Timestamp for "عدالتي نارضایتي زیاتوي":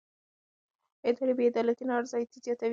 1.51-2.69